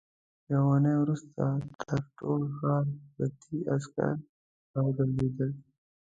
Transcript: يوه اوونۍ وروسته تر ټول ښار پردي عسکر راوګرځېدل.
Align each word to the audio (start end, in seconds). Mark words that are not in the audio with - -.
يوه 0.51 0.63
اوونۍ 0.63 0.93
وروسته 0.99 1.43
تر 1.89 1.99
ټول 2.17 2.41
ښار 2.57 2.85
پردي 3.13 3.57
عسکر 3.73 4.13
راوګرځېدل. 4.73 5.51